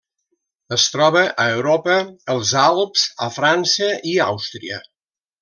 [0.77, 1.97] Es troba a Europa:
[2.37, 4.83] els Alps a França i Àustria.